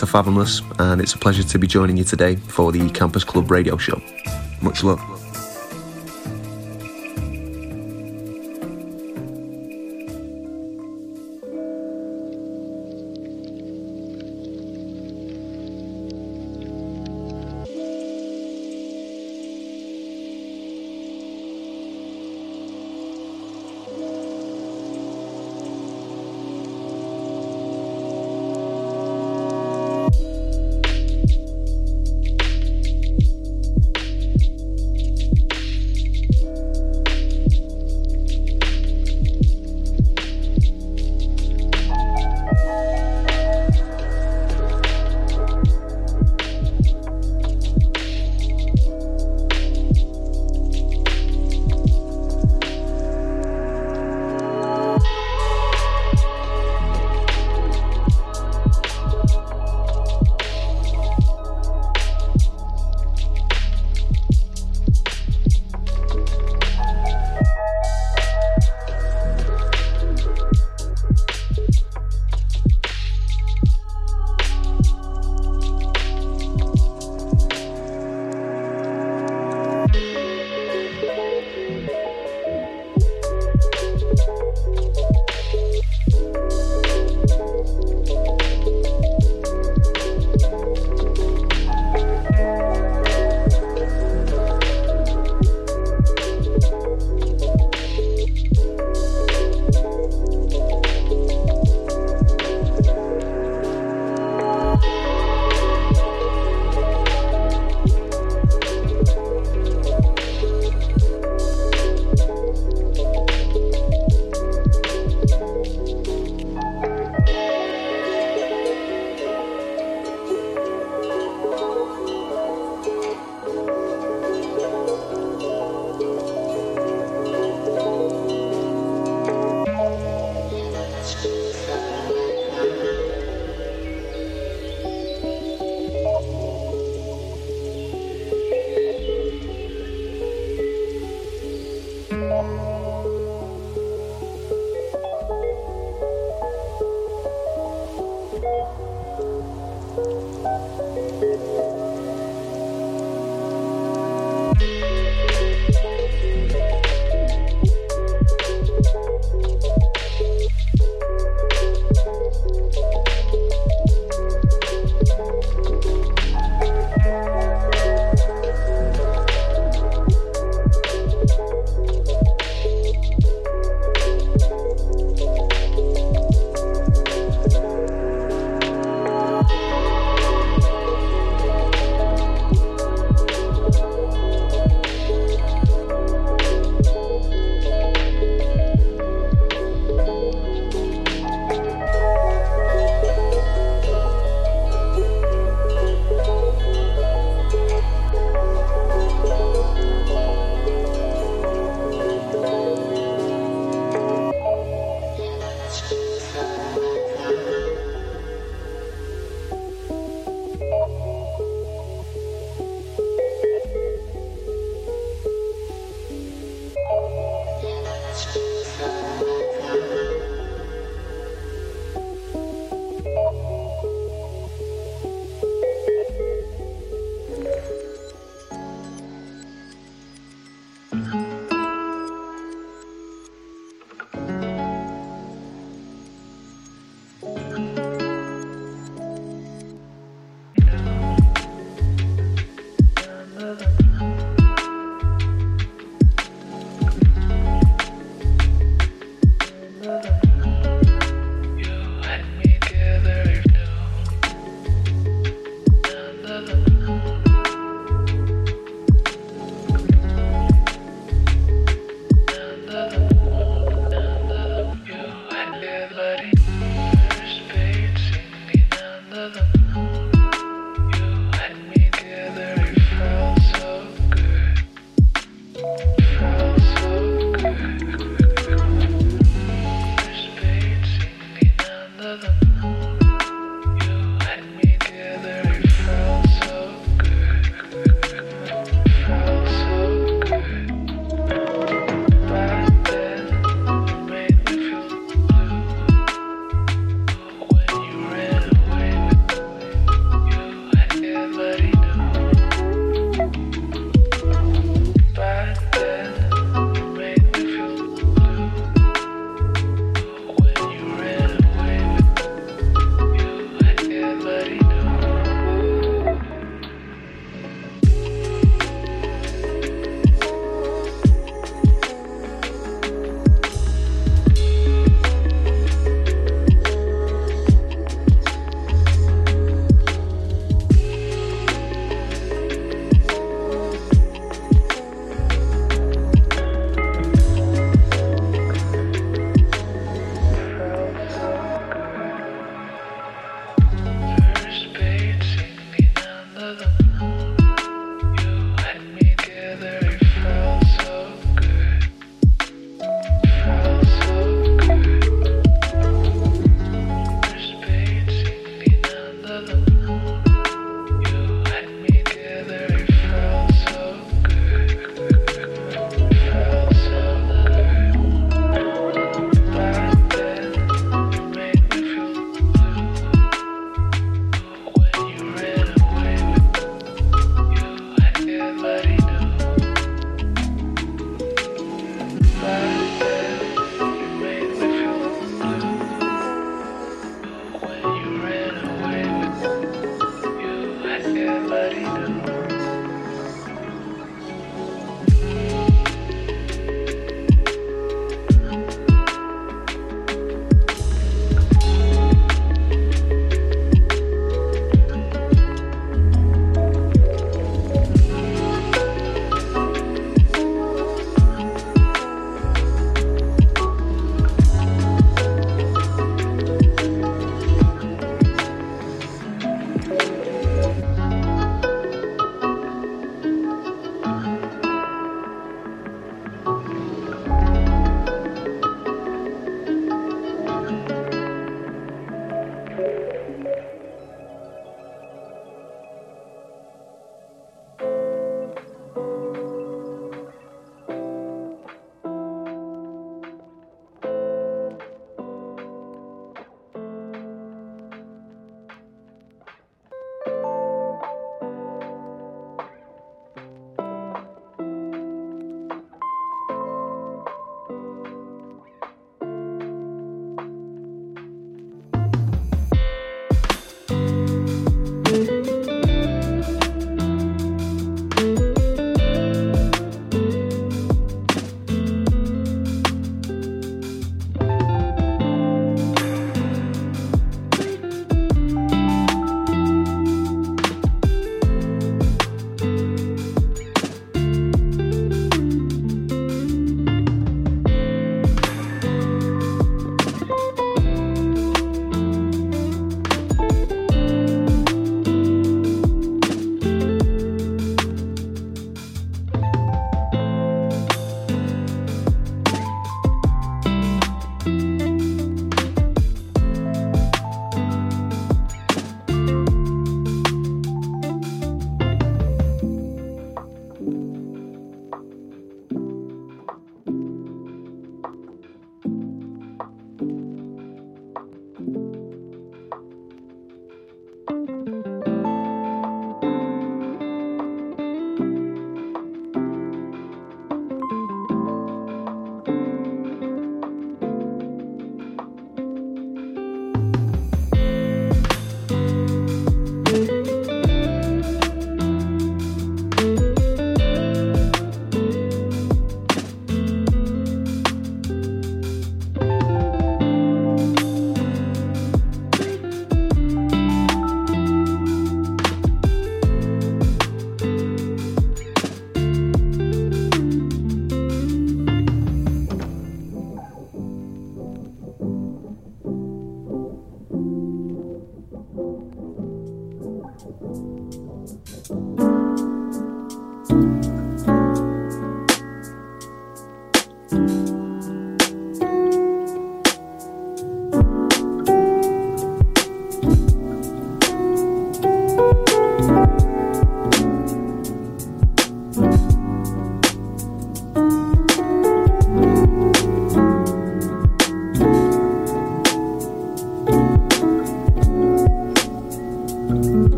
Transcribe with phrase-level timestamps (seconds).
[0.00, 3.50] Into Fathomless, and it's a pleasure to be joining you today for the Campus Club
[3.50, 4.00] radio show.
[4.62, 5.27] Much love.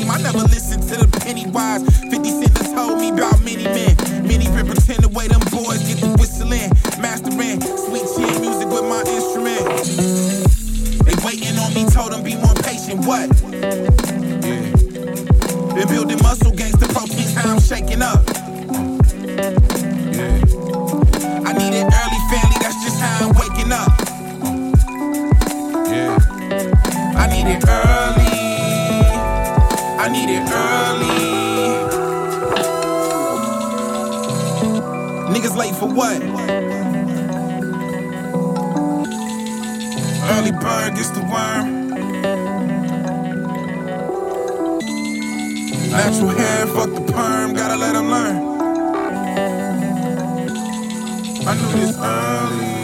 [0.00, 1.82] Dream, I never listened to the penny wise.
[2.10, 3.96] 50 Cent has told me about many men.
[4.26, 6.70] Many been pretend the way them boys get the whistling.
[7.00, 9.64] Mastering sweet chin music with my instrument.
[11.04, 13.04] They waiting on me, told them be more patient.
[13.04, 13.28] What?
[13.50, 14.72] Yeah.
[15.74, 18.24] Been building muscle gangster proteins, how I'm shaking up.
[20.16, 20.40] Yeah.
[21.44, 23.92] I need it early, family, that's just how I'm waking up.
[25.88, 26.16] Yeah.
[27.16, 28.09] I need it early.
[30.02, 31.08] I need it early.
[35.30, 36.22] Niggas late for what?
[40.30, 41.90] Early bird gets the worm.
[45.90, 48.36] Natural hair, fuck the perm, gotta let them learn.
[51.46, 52.79] I knew this early.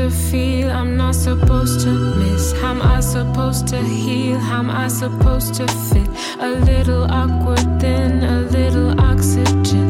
[0.00, 0.70] to feel?
[0.70, 2.52] I'm not supposed to miss.
[2.52, 4.38] How am I supposed to heal?
[4.38, 6.08] How am I supposed to fit?
[6.38, 9.89] A little awkward, then a little oxygen.